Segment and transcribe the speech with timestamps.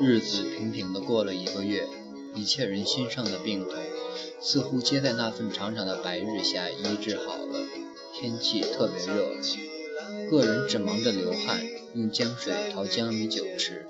[0.00, 1.86] 日子平平的过了一个月，
[2.34, 3.74] 一切人心上的病痛，
[4.40, 7.66] 似乎皆在那份长长的白日下医治好了。
[8.14, 9.30] 天气特别热，
[10.30, 11.60] 个人只忙着流汗，
[11.94, 13.86] 用姜水淘江米酒吃，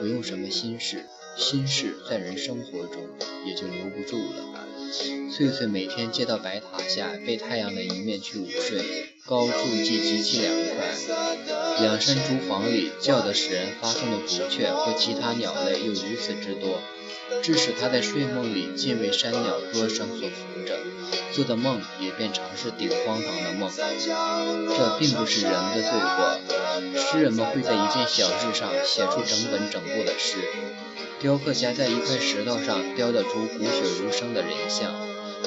[0.00, 1.06] 不用什么心事。
[1.36, 3.08] 心事在人生活中
[3.46, 4.66] 也就留不住了。
[5.32, 8.82] 翠翠每天接到白塔下被太阳的一面去午睡，
[9.24, 10.92] 高处既极其凉快，
[11.80, 16.80] 两山竹房里叫得使人发疯的竹雀和其他鸟类又如此之多，
[17.42, 20.78] 致使他在睡梦里尽为山鸟歌声所扶着，
[21.32, 23.70] 做的梦也便常是顶荒唐的梦。
[23.70, 30.36] 这并不是人的罪过，诗人们会在一件小事上写出整本整部的诗。
[31.18, 34.92] 雕刻家在一块石头上雕得出骨血如生的人像，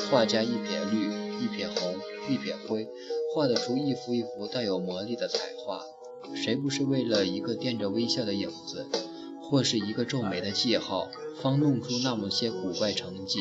[0.09, 1.95] 画家一撇绿，一撇红，
[2.27, 2.87] 一撇灰，
[3.33, 5.83] 画得出一幅一幅带有魔力的彩画。
[6.35, 8.87] 谁不是为了一个垫着微笑的影子，
[9.41, 11.07] 或是一个皱眉的记号，
[11.41, 13.39] 方弄出那么些古怪成绩？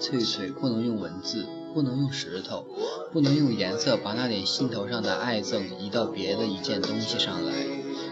[0.00, 2.66] 翠翠不能用文字，不能用石头，
[3.12, 7.52] 不能用颜色，把那点心头上的爱憎移到别的一件东西上来。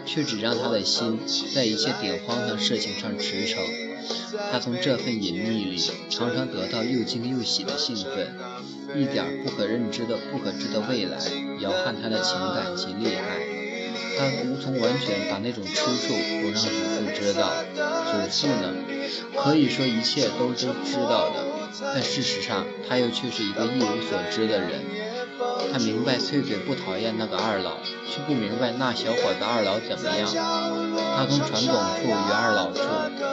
[0.05, 1.19] 却只让他的心
[1.53, 3.57] 在一切顶荒唐事情上驰骋。
[4.51, 5.77] 他从这份隐秘里
[6.09, 8.33] 常常得到又惊又喜的兴奋，
[8.95, 11.19] 一点不可认知的、不可知的未来
[11.59, 13.48] 摇撼他的情感及厉害。
[14.17, 17.51] 他无从完全把那种吃醋不让祖父知道。
[18.11, 18.73] 祖父呢，
[19.35, 21.45] 可以说一切都是知道的，
[21.93, 24.81] 但事实上他又却是一个一无所知的人。
[25.71, 27.77] 他明白翠翠不讨厌那个二老，
[28.09, 30.27] 却不明白那小伙子二老怎么样。
[31.15, 32.81] 他从传统处与二老处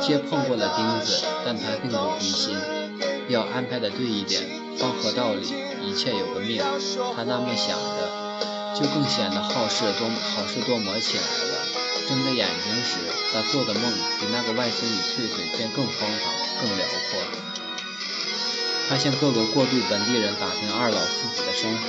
[0.03, 2.57] 皆碰过了钉子，但他并不灰心，
[3.29, 4.43] 要安排的对一点，
[4.77, 5.47] 方合道理，
[5.83, 6.62] 一切有个命。
[7.17, 8.26] 他那么想着，
[8.77, 11.57] 就更显得好事多好事多磨起来了。
[12.07, 12.99] 睁着眼睛时，
[13.33, 17.19] 他做的梦比那个外孙女翠翠便更荒唐，更辽阔。
[18.89, 21.81] 他向各个过渡本地人打听二老父子的生活。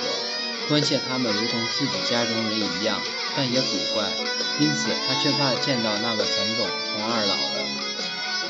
[0.67, 2.99] 关切他们如同自己家中人一样，
[3.35, 4.03] 但也古怪，
[4.59, 7.67] 因此他却怕见到那个陈总同二老了。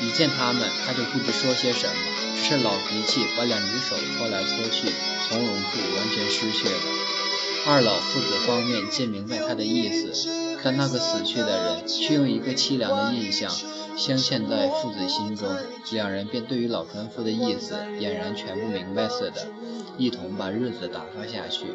[0.00, 1.94] 一见他们，他就不知说些什么，
[2.36, 4.88] 只是老脾气，把两只手搓来搓去，
[5.28, 6.80] 从容处完全失去了。
[7.70, 13.50] 二老父子方面皆明白他的意思，但那个死去的人却用一个凄凉的印象
[13.94, 15.54] 镶嵌在父子心中，
[15.90, 19.46] 两人便对于老船夫的意思俨然全不明白似的，
[19.98, 21.66] 一同把日子打发下去。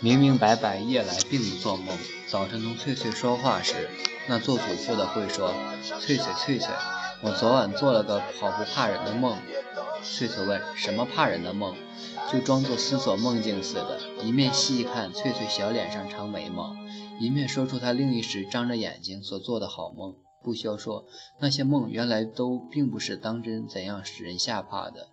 [0.00, 1.98] 明明白白，夜来并不做梦。
[2.26, 3.90] 早晨同翠翠说话时，
[4.26, 5.52] 那做祖父的会说
[6.00, 6.70] ：“翠翠，翠翠，
[7.20, 9.36] 我昨晚做了个好不怕人的梦。”
[10.02, 11.76] 翠翠问：“什么怕人的梦？”
[12.32, 16.74] 就装作思索梦境似的，一面细看翠翠小脸上长眉毛，
[17.20, 20.16] 一面说出他另一时张着眼睛所做的好梦。
[20.42, 21.06] 不消说，
[21.40, 25.08] 那些梦原来都并不是当真，怎样使人吓怕的？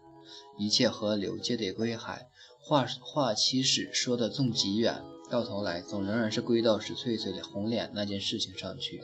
[0.58, 2.28] 一切河流皆得归海。
[2.64, 9.02] 话话起始说的纵极远，到头来总仍然是归到使翠翠的红脸那件事情上去。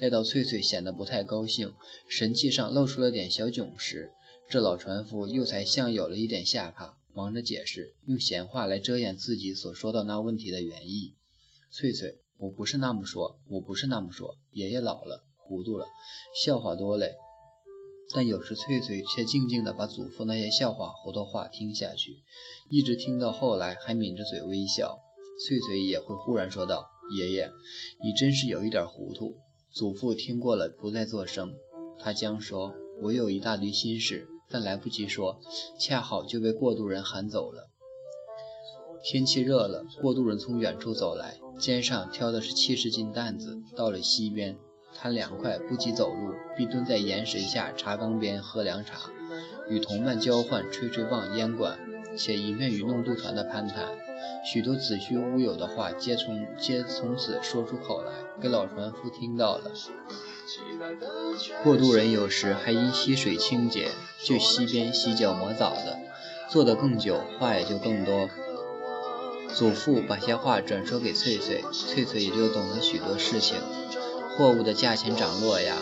[0.00, 1.74] 待到翠翠显得不太高兴，
[2.08, 4.12] 神气上露出了点小窘时，
[4.48, 11.14] 这老船夫又才像有了一点吓怕，忙着解释，用闲话来遮掩自己所说到那问题的原意。
[11.70, 14.36] 翠翠，我不是那么说，我不是那么说。
[14.52, 15.86] 爷爷老了，糊涂了，
[16.44, 17.14] 笑话多嘞。
[18.14, 22.18] 但有时翠翠却静静地把祖父那些笑话、糊涂话听下去，
[22.70, 25.00] 一直听到后来，还抿着嘴微笑。
[25.44, 26.86] 翠翠也会忽然说道
[27.18, 27.50] ：“爷爷，
[28.04, 29.36] 你真是有一点糊涂。”
[29.72, 31.54] 祖父听过了，不再作声。
[31.98, 32.72] 他将说
[33.02, 35.40] ：“我有一大堆心事，但来不及说，
[35.80, 37.70] 恰好就被过渡人喊走了。”
[39.02, 44.56] 天气热了，过渡人从远处走来，肩上挑的是七十斤担子，到了溪边。
[44.96, 49.10] 贪凉快，不及走路，必蹲在岩石下茶缸边喝凉茶，
[49.68, 51.76] 与同伴交换吹吹棒、烟管，
[52.16, 53.88] 且一面与弄渡船的攀谈，
[54.44, 59.72] 许多子虚乌有的话，皆从皆从此说出口来，给老船夫听到了。
[61.62, 63.90] 过渡人有时还因溪水清洁，
[64.22, 65.98] 就溪边洗脚磨澡的，
[66.50, 68.28] 坐得更久，话也就更多。
[69.54, 73.56] 祖父把些话转说给翠翠，翠翠也就懂得许多事情。
[74.36, 75.76] 货物的价钱涨落呀，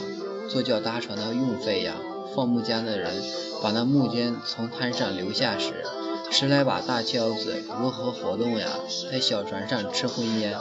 [0.48, 1.94] 坐轿搭船的用费呀，
[2.36, 3.22] 放木浆的人
[3.62, 5.84] 把那木尖从滩上留下时，
[6.30, 8.68] 十来把大轿子如何活动呀？
[9.10, 10.54] 在小船上吃荤烟，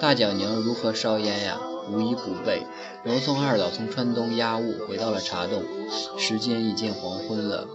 [0.00, 1.58] 大脚娘如何烧烟呀？
[1.90, 2.62] 无一不备。
[3.04, 5.62] 罗宋二老从川东押物回到了茶洞，
[6.18, 7.66] 时间已近黄昏了，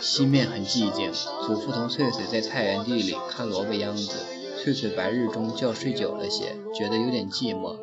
[0.00, 1.12] 西面很寂静。
[1.46, 4.18] 祖父同翠翠在菜园地里看萝卜秧子，
[4.62, 7.76] 翠翠白日中觉睡久了些，觉得有点寂寞，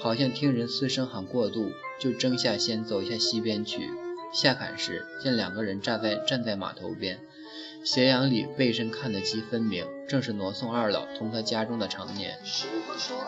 [0.00, 3.90] 好像听人嘶声喊过度，就争下先走下西边去。
[4.30, 7.18] 下坎时，见两个人站在站在码头边。
[7.84, 12.38] 斜阳里，背身看得极分明，正是挪送二老同他家中的常年。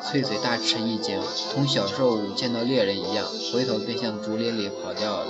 [0.02, 1.20] 翠翠大吃一惊，
[1.55, 5.26] 同小时候见到猎人一样，回头便向竹林里跑掉了。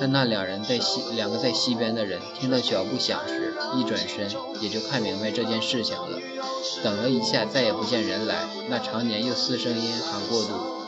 [0.00, 4.30] 但那两人在西，两个在西边的人，听到脚步响时，一转身，
[4.60, 6.18] 也就看明白这件事情了。
[6.82, 10.87] 等了一下，再也不见人来，那常年又嘶声音喊过渡。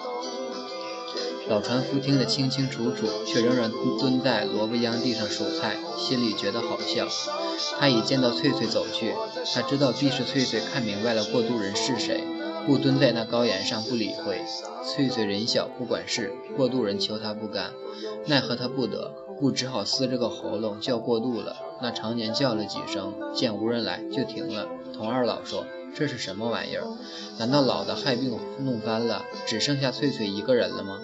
[1.50, 7.08] 老船夫听得清清楚楚，却仍然蹲在萝卜秧地上数菜，心里觉得好笑。
[7.80, 9.12] 他已见到翠翠走去，
[9.52, 12.22] 他知道必是翠翠看明白了过渡人是谁，
[12.64, 14.40] 故蹲在那高岩上不理会。
[14.86, 17.72] 翠翠人小不管事，过渡人求他不干，
[18.26, 21.56] 奈何他不得，故只好撕着个喉咙叫过渡了。
[21.82, 25.66] 那常年叫了几声，见无人来，就停了，童二老说
[25.96, 26.86] ：“这是什么玩意儿？
[27.38, 30.96] 难道老的害病弄翻了，只剩下翠翠一个人了吗？”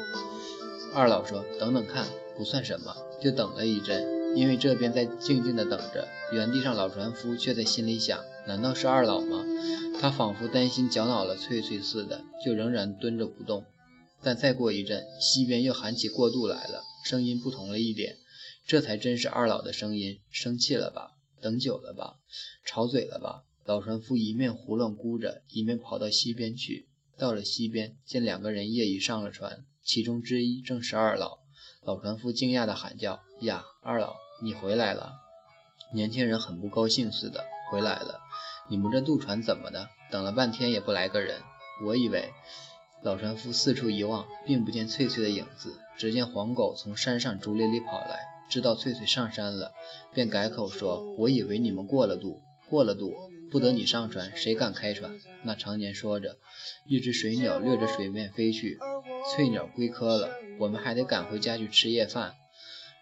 [0.97, 2.09] 二老说：“等等看，
[2.39, 6.09] 不算什么。”就等了一阵，因为这边在静静的等着。
[6.33, 9.45] 原地上，老船夫却在心里想：难道是二老吗？
[10.01, 13.67] 他仿佛担心搅恼了翠翠似的，就仍然蹲着不动。
[14.23, 18.17] 但再过一阵，西边又喊起过渡来了，声音不同了一点。
[18.67, 20.21] 这才真是二老的声音。
[20.31, 21.11] 生气了吧？
[21.43, 22.17] 等久了吧？
[22.65, 23.43] 吵嘴了吧？
[23.67, 26.89] 老船夫一面胡乱估着，一面跑到西边去。
[27.19, 29.67] 到了西边，见两个人夜已上了船。
[29.87, 31.39] 其中之一正是二老，
[31.85, 35.13] 老船夫惊讶地喊叫：“呀，二老，你回来了！”
[35.95, 38.21] 年轻人很不高兴似的：“回来了？
[38.69, 39.89] 你们这渡船怎么的？
[40.11, 41.41] 等了半天也不来个人。
[41.85, 42.33] 我以为……”
[43.05, 48.19] 老船夫四处一望，并不见翠翠的影子，只见黄狗从山上竹林里跑来，
[48.51, 49.73] 知道翠翠上山了，
[50.13, 53.15] 便改口说：“我以为你们过了渡，过了渡。”
[53.51, 55.13] 不得你上船，谁敢开船？
[55.45, 56.37] 那常年说着，
[56.87, 58.79] 一只水鸟掠着水面飞去。
[59.33, 62.35] 翠鸟归科了，我们还得赶回家去吃夜饭。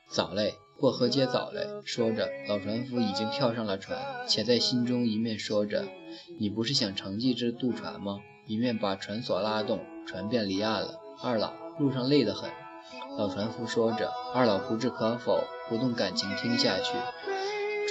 [0.08, 1.66] 早嘞，过河街早嘞。
[1.84, 5.86] 说着，老船夫已经跳上了船，且在心中一面说着
[6.38, 11.00] ：“你不是想乘骑这渡船吗？”一面把船索拉动，船便离岸了。
[11.22, 12.50] 二老，路上累得很。
[13.16, 16.92] 老船夫说着，二老不置可否，不动感情听下去。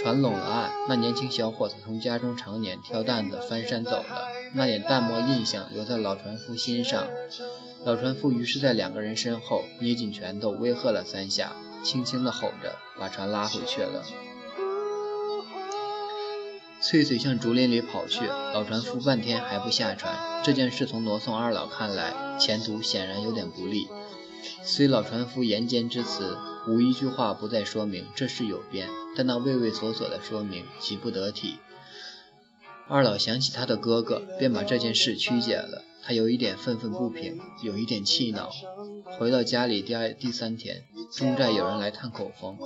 [0.04, 7.08] 船拢了岸，那年轻小伙子从家中常年挑担子翻山走了，那点淡漠印象留在老船夫心上。
[7.86, 11.54] 老船夫于是，在两个人身后捏紧拳头，威吓了三下，
[11.84, 14.04] 轻轻地吼着，把船拉回去了。
[16.82, 20.44] 翠翠向竹林里跑去，老船夫半天还不下船。
[20.44, 23.88] 这件事从罗宋二老看来，前途显然有点不利。
[24.64, 28.90] 虽老船夫言间之词，无一句话不再说明这事有变。
[29.16, 31.58] 但那畏畏缩缩的说明极不得体。
[32.88, 35.84] 二老想起他的哥哥，便把这件事曲解了。
[36.06, 38.52] 他有一点愤愤不平，有一点气恼。
[39.18, 40.84] 回到家里第二第三天，
[41.14, 42.58] 中寨有人来探口风，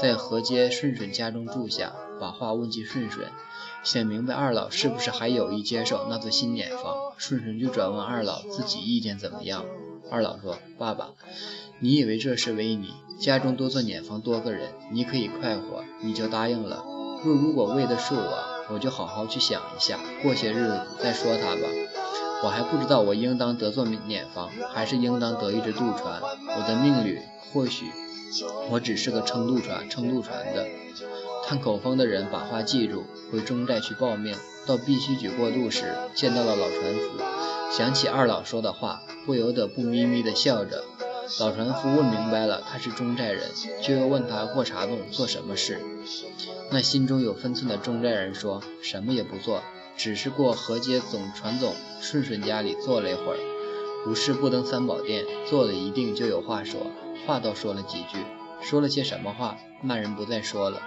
[0.00, 3.28] 在河街顺顺家中住下，把话问及顺顺，
[3.84, 7.12] 想明白二老是不是还有意接受那座新碾房。
[7.18, 9.66] 顺顺就转问二老自己意见怎么样。
[10.10, 11.10] 二老说：“爸爸，
[11.78, 16.84] 你以为这是为你？”家中多做碾房多个人，你可以快活，你就答应了。
[17.24, 18.44] 若如果为的是我，
[18.74, 21.62] 我就好好去想一下，过些日子再说他吧。
[22.44, 26.20] 我还不知道我应当得做碾房，还是应当得一只渡船。
[26.22, 27.18] 我的命里
[27.52, 27.86] 或许
[28.70, 30.66] 我只是个撑渡船、撑渡船的。
[31.46, 34.36] 探口风的人把话记住，回中寨去报命。
[34.66, 37.22] 到必须举过渡时，见到了老船夫，
[37.72, 40.84] 想起二老说的话，不由得不咪咪地笑着。
[41.40, 43.50] 老船夫问明白了，他是中寨人，
[43.82, 45.80] 就又问他过茶洞做什么事。
[46.70, 49.62] 那心中有分寸的中寨人说什么也不做，
[49.96, 53.38] 只是过河街总船总顺顺家里坐了一会儿，
[54.06, 56.80] 无事不登三宝殿，坐了一定就有话说。
[57.26, 58.18] 话倒说了几句，
[58.62, 60.80] 说了些什么话，那人不再说了。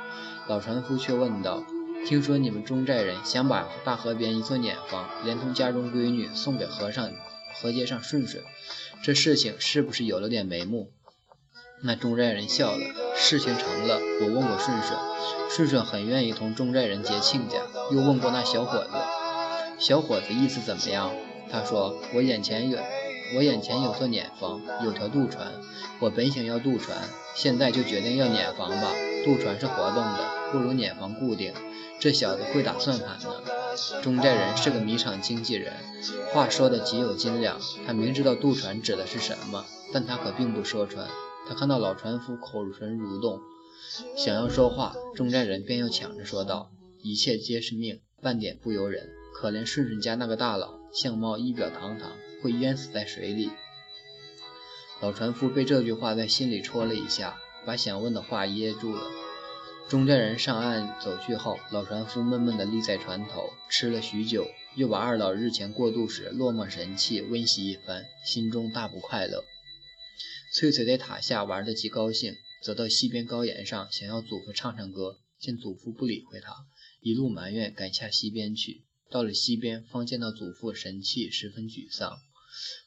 [0.48, 1.64] 老船夫却问道
[2.08, 7.12] ：“听说你们中寨人想把大河边一座碾房，连同家中闺女送给和尚？”
[7.54, 8.44] 河街上顺顺，
[9.04, 10.92] 这事情是不是有了点眉目？
[11.82, 12.86] 那中寨人笑了。
[13.16, 15.00] 事情成了，我问过顺顺，
[15.50, 17.58] 顺顺很愿意同中寨人结亲家。
[17.92, 18.90] 又问过那小伙子，
[19.80, 21.12] 小伙子意思怎么样？
[21.52, 22.80] 他说：我眼前有，
[23.36, 25.52] 我眼前有座碾房，有条渡船。
[26.00, 26.98] 我本想要渡船，
[27.36, 28.94] 现在就决定要碾房吧。
[29.26, 31.54] 渡船是活动的，不如碾房固定。
[32.00, 33.30] 这小子会打算盘呢。
[34.02, 35.74] 中寨人是个米厂经纪人，
[36.34, 37.60] 话说的极有斤两。
[37.86, 41.08] 他明知道渡船指的是什么，但他可并不说穿。
[41.48, 43.40] 他看到老船夫口唇蠕动，
[44.16, 46.72] 想要说话，中寨人便又抢着说道
[47.04, 49.10] ：“一切皆是命，半点不由人。
[49.34, 52.12] 可怜顺顺家那个大佬，相貌仪表堂堂，
[52.44, 53.52] 会淹死在水里。
[55.02, 59.02] 老船夫被这句话在心里戳了一下，把想问的话噎住了。
[59.90, 69.44] 中间人上岸走去后，老船夫闷闷地立在船头，吃了许久，又把二老日前过渡时落寞神气温习一番，心中大不快乐。
[70.54, 76.54] 翠翠在塔下玩得极高兴，走到溪边高岩上，想要祖父唱唱歌，见祖父不理会他，
[77.02, 78.84] 一路埋怨赶下溪边去。
[79.10, 82.20] 到了溪边，方见到祖父神气十分沮丧，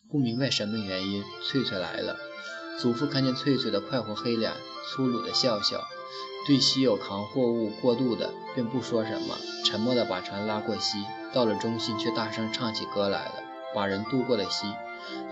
[0.08, 1.24] 不明白什么原因。
[1.50, 2.16] 翠翠来了，
[2.78, 4.52] 祖父看见翠翠的快活黑脸，
[4.92, 5.84] 粗鲁的笑笑。
[6.46, 10.98] 对稀有扛货物过度的，便不说什么，沉默地把船拉过溪，
[11.32, 13.42] 到了中心，却大声唱起歌来了，
[13.74, 14.66] 把人渡过了溪。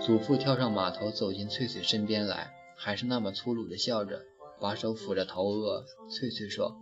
[0.05, 4.21] 祖父跳上码头，走进翠翠身边来，还是那么粗鲁地笑着，
[4.59, 5.85] 把手抚着头额。
[6.09, 6.75] 翠翠说：“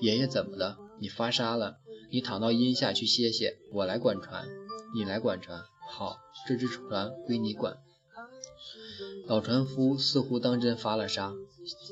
[0.00, 0.78] 爷爷怎么了？
[0.98, 1.76] 你发烧了？
[2.10, 4.46] 你躺到阴下去歇歇，我来管船。
[4.94, 7.76] 你来管船，好，这只船归你管。”
[9.26, 11.32] 老船夫似乎当真发了烧，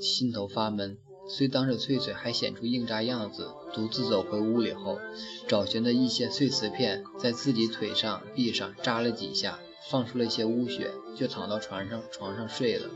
[0.02, 0.98] 心头发闷。
[1.28, 4.98] 虽当着翠翠还显出硬扎样子，独自走回屋里后，
[5.46, 9.58] 找寻的一些碎瓷片，在自己腿上、臂上扎了几下，
[9.90, 12.88] 放出了一些污血，就躺到床上床上睡了。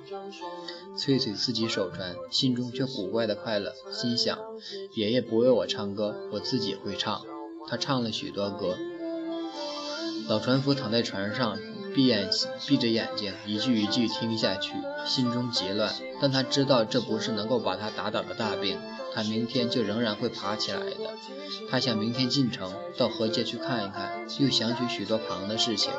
[0.97, 4.39] 翠翠自己守船，心中却古怪的快乐，心想：
[4.95, 7.23] 爷爷不为我唱歌，我自己会唱。
[7.69, 8.77] 他唱了许多歌。
[10.29, 11.59] 老船夫躺在船上。
[11.95, 12.31] 闭眼，
[12.67, 14.75] 闭着眼睛，一句一句听下去，
[15.07, 15.93] 心中极乱。
[16.21, 18.79] 但他知道这不是能够把他打倒的大病，
[19.15, 20.97] 他明天就仍然会爬起来的。
[21.71, 25.93] 他想明天进城，到河界去看一看，又想起许多旁的事情。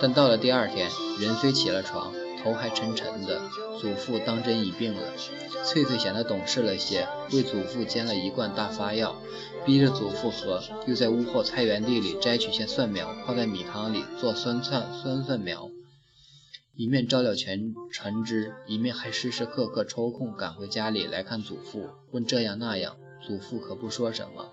[0.00, 0.88] 但到了第二天，
[1.20, 2.12] 人虽起了床。
[2.42, 3.40] 头还沉沉的，
[3.80, 5.00] 祖父当真已病了。
[5.64, 9.16] 翠翠显得懂事了些，为祖父煎了一罐大发药，
[9.64, 15.70] 逼着祖父喝，又在屋后菜园地里摘取些蒜苗，泡在米汤里做酸菜酸蒜苗。
[16.76, 22.96] 一面照料全船只，一面还时时刻刻抽空赶回家里来看祖父，问这样那样。
[23.26, 24.52] 祖父可不说什么，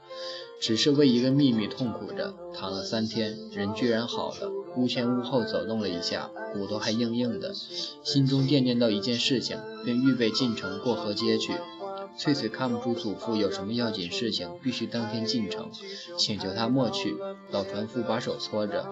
[0.62, 2.34] 只是为一个秘密痛苦着。
[2.54, 7.54] 躺了三天，人居然好了，屋前屋后走动了一下，骨头还硬硬的。
[7.54, 11.52] 心中惦念到一件事情，便预备进城过河街去。
[12.18, 15.70] 翠翠看不出祖父有什么要紧事情，必须当天进城，
[16.18, 17.18] 请求他莫去。
[17.52, 18.88] 老船夫把手搓着，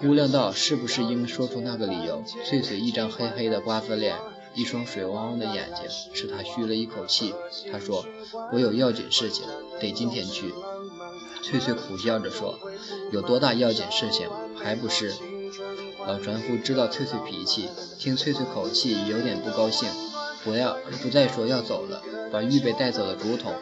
[0.00, 2.22] 估量到是不是应说出那个理由。
[2.44, 4.16] 翠翠一张黑黑的瓜子脸。
[4.56, 7.34] 一双水汪汪的眼睛使他吁了一口气。
[7.72, 8.06] 他说
[8.54, 9.44] ：“我有要紧事情，
[9.80, 10.54] 得今天去。”
[11.42, 12.56] 翠翠苦笑着说
[13.10, 14.28] ：“有多大要紧事情？
[14.54, 15.12] 还不是……”
[16.06, 17.68] 老船夫知道翠翠脾气，
[17.98, 19.88] 听翠翠口气有点不高兴，
[20.44, 23.54] 不要不再说要走了，把预备带走的竹筒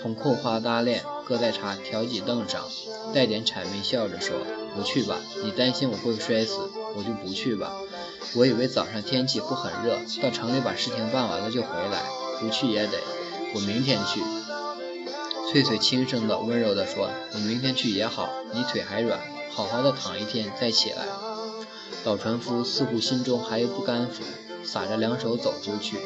[0.00, 2.64] 同扣花搭链搁在茶条几凳上，
[3.12, 4.36] 带点谄媚笑着说
[4.74, 7.72] ：“不去吧，你担心我会摔死，我就不去吧。”
[8.36, 12.04] 我以为早上天气不很热，到城里把事情办完了就回来，
[12.38, 12.98] 不去也得。
[13.54, 14.20] 我明天去。
[15.50, 19.18] 翠翠轻声的、温柔的说：“你明天去也好，你腿还软，
[19.50, 21.06] 好好的躺一天再起来。”
[22.06, 24.22] 老船夫似乎心中还有不甘服，
[24.62, 25.96] 撒着两手走出去，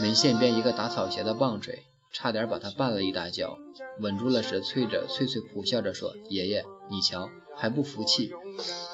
[0.00, 3.58] 门线边一个打草鞋的棒槌，差点把他绊了一大跤。
[4.00, 8.32] 稳住了时，翠着翠翠苦笑着说：“爷爷，你瞧。”还不服气，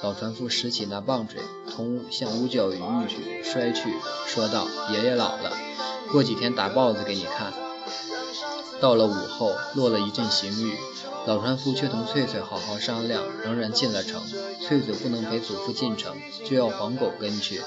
[0.02, 1.38] 老船夫拾起那棒槌，
[1.70, 3.94] 同向五角玉去摔去，
[4.26, 5.52] 说道：“爷爷老了，
[6.10, 7.52] 过几天打豹子给你看。”
[8.80, 10.74] 到了午后，落了一阵行雨，
[11.26, 14.20] 老船夫却同翠翠好好商量，仍然进了城。
[14.60, 17.60] 翠翠不能陪祖父进城，就要黄狗跟去。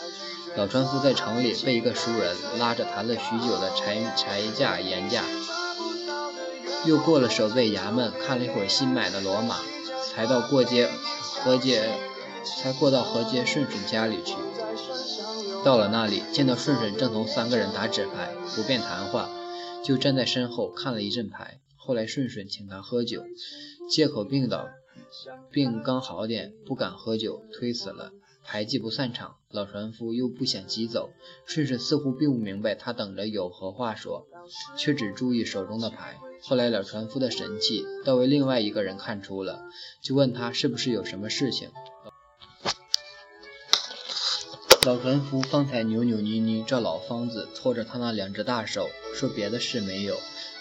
[0.60, 5.24] 老船夫在城里被一个熟人拉着谈了许久的柴柴价盐价，
[6.86, 9.56] 又过了守备衙门，看了一会儿新买的骡马。
[10.12, 10.90] 才到过街
[11.42, 11.90] 河街，
[12.44, 14.36] 才过到河街顺顺家里去。
[15.64, 19.30] 到了那里，见到顺顺正同三个人打纸牌，不便谈话，
[19.82, 21.62] 就站在身后看了一阵牌。
[21.78, 23.24] 后来顺顺请他喝酒，
[23.90, 24.68] 借口病倒，
[25.50, 28.12] 病刚好点，不敢喝酒，推辞了。
[28.52, 31.12] 牌既不散场，老船夫又不想急走。
[31.46, 34.26] 顺顺似乎并不明白他等着有何话说，
[34.76, 36.18] 却只注意手中的牌。
[36.42, 39.62] 后来老船夫的神气倒为另外一个人看出了，
[40.02, 41.70] 就问他是不是有什么事情。
[44.84, 50.16] 老船夫方才扭扭捏捏照老方子搓着他那两只大手，说别的事没有，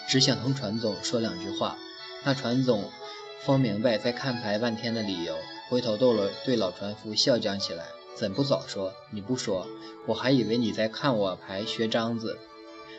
[0.07, 1.79] 只想同船总说两句话。
[2.23, 2.91] 那船总
[3.39, 5.35] 方明白在看牌半天的理由，
[5.69, 7.85] 回头逗了对老船夫笑讲起来
[8.17, 8.91] ：“怎不早说？
[9.11, 9.67] 你不说，
[10.07, 12.39] 我还以为你在看我牌学章子。”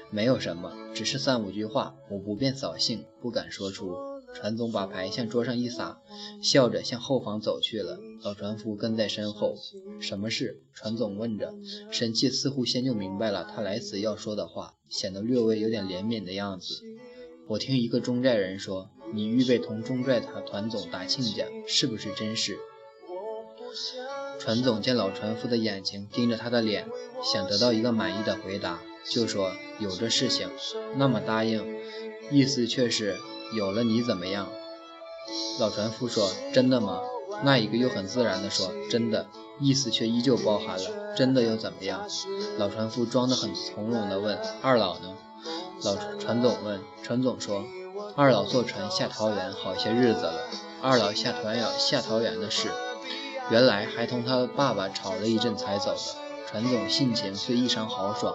[0.08, 3.96] 没有什么，只是三五句话，我不便扫兴，不敢说出。
[4.36, 6.00] 船总把牌向桌上一撒，
[6.40, 7.98] 笑着向后房走去了。
[8.22, 9.56] 老船夫跟在身后。
[10.00, 10.62] 什么事？
[10.72, 11.52] 船总问着，
[11.90, 16.80] 神气似乎先就明白了他来此要说的话，显得略微有点怜悯的样子。
[17.48, 22.58] 我听一个中寨人说，你预备同中寨团团总打亲家，是不是真事？
[24.38, 26.88] 传总见老船夫的眼睛盯着他的脸，
[27.22, 30.48] 想得到一个满意的回答，就说有这事情，
[30.96, 31.64] 那么答应，
[32.30, 33.18] 意思却是
[33.54, 34.48] 有了你怎么样？
[35.60, 37.00] 老船夫说真的吗？
[37.44, 39.28] 那一个又很自然地说真的，
[39.60, 42.08] 意思却依旧包含了真的又怎么样？
[42.58, 45.16] 老船夫装得很从容地问二老呢？
[45.84, 47.64] 老船总问，船总说
[48.20, 50.34] 二老坐船下桃园好些日子了，
[50.82, 52.70] 二老下团要下桃园的事。
[53.48, 56.00] 原来还同他爸爸吵了一阵才走的。
[56.46, 58.34] 船总性情虽异常豪爽，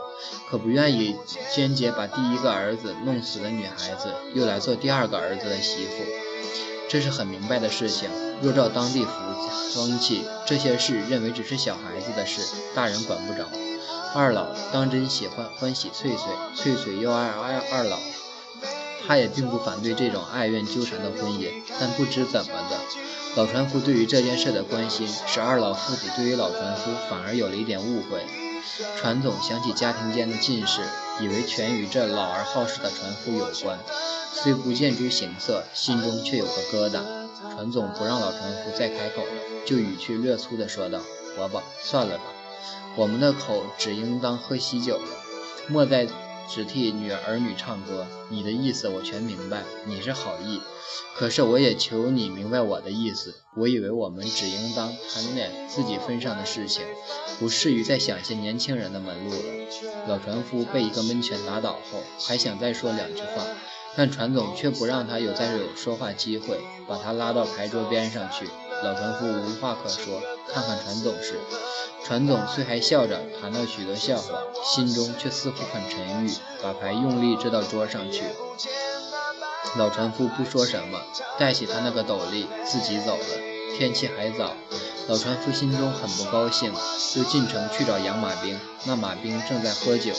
[0.50, 1.16] 可不愿意
[1.54, 6.04] 间接把第一个儿子弄死的女孩子又来做第二个儿子的媳妇，
[6.90, 8.10] 这是很明白的事情。
[8.42, 9.06] 若照当地
[9.72, 12.42] 风气，这些事认为只是小孩子的事，
[12.74, 13.48] 大人管不着。
[14.16, 18.00] 二老当真喜欢欢喜翠翠，翠翠又爱爱二老，
[19.08, 22.80] 他也并不反对这种爱怨纠缠的婚姻，但不知怎么的。
[23.36, 28.26] 老船夫对于这件事的关心，使二老父子对于老船夫反而有了一点误会。
[28.98, 30.82] 船总想起家庭间的近事，
[31.22, 33.78] 以为全与这老而好事的船夫有关，
[34.34, 37.02] 虽不见诸形色，心中却有个疙瘩。
[37.54, 39.32] 船总不让老船夫再开口了，
[39.66, 41.00] 就语气略粗地说道
[41.38, 42.24] ：“伯伯，算了吧，
[42.96, 45.08] 我们的口只应当喝喜酒了，
[45.68, 46.08] 莫再。”
[46.48, 50.62] 只替女儿女唱歌，你的意思我全明白，你是好意。
[51.16, 53.36] 可是我也求你明白我的意思。
[53.58, 56.84] 我以为我们只应当谈点自己分上的事情，
[57.40, 60.08] 不适于再想些年轻人的门路了。
[60.08, 63.46] 老船夫被一个闷拳打倒后，还想再说两句话，
[63.98, 68.50] 但船总却不让他有再有说话机会，把他拉到牌桌边上去。
[68.84, 70.22] 老船夫无话可说，
[70.54, 71.40] 看看船总时。
[72.04, 76.32] 船总虽还笑着谈了许多笑话，心中却似乎很沉郁，
[76.62, 78.24] 把牌用力掷到桌上去。
[79.78, 81.00] 老船夫不说什么，
[81.40, 83.78] 带起他那个斗笠，自己走了。
[83.78, 84.54] 天气还早，
[85.08, 86.72] 老船夫心中很不高兴，
[87.14, 88.60] 就进城去找养马兵。
[88.86, 90.14] 那马兵正在喝酒。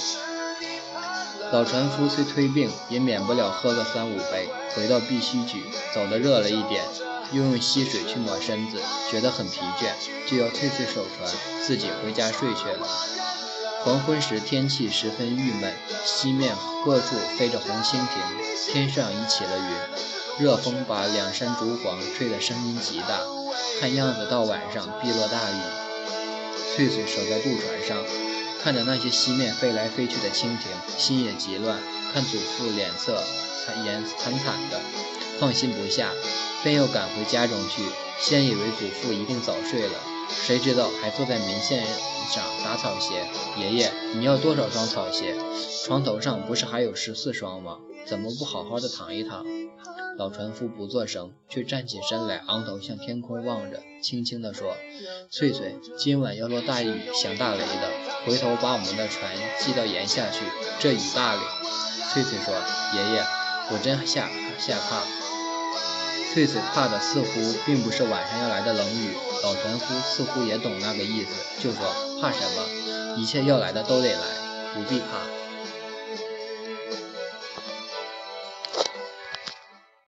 [1.52, 4.48] 老船夫虽推病，也免不了喝个三五杯。
[4.74, 5.62] 回到必须举，
[5.94, 6.84] 走得热了一点。
[7.32, 8.80] 又用溪水去抹身子，
[9.10, 9.90] 觉得很疲倦，
[10.30, 12.86] 就要退退守船，自己回家睡去了。
[13.82, 15.72] 黄昏时天气十分郁闷，
[16.04, 16.54] 西面
[16.84, 18.08] 各处飞着红蜻蜓，
[18.72, 23.20] 天上已起了云，热风把两山竹黄吹得声音极大，
[23.80, 25.60] 看样子到晚上必落大雨。
[26.74, 27.96] 翠翠守在渡船上，
[28.62, 31.78] 看着那些西面飞来飞去的蜻蜓，心也极乱，
[32.12, 33.22] 看祖父脸色
[33.64, 34.80] 惨严惨惨的，
[35.38, 36.12] 放心不下。
[36.64, 37.82] 便又赶回家中去，
[38.20, 39.94] 先以为祖父一定早睡了，
[40.28, 41.86] 谁知道还坐在门线
[42.28, 43.24] 上打草鞋。
[43.56, 45.36] 爷爷，你要多少双草鞋？
[45.84, 47.76] 床头上不是还有十四双吗？
[48.04, 49.44] 怎么不好好的躺一躺？
[50.18, 54.74] 老船夫不作声，却站起身来，昂头向天空望着，轻轻地说
[55.30, 57.90] ：“翠翠，今晚要落大雨，响大雷的，
[58.24, 60.46] 回头把我们的船系到檐下去。
[60.78, 61.40] 这雨大哩。”
[62.12, 62.54] 翠翠说
[62.96, 63.22] ：“爷爷，
[63.70, 65.02] 我真吓吓怕。”
[66.32, 67.28] 翠翠怕的似乎
[67.66, 69.10] 并不是晚上要来的冷雨，
[69.42, 71.82] 老船夫似乎也懂那个意思，就说
[72.22, 73.16] ：“怕什么？
[73.18, 74.20] 一切要来的都得来，
[74.72, 75.26] 不必怕。”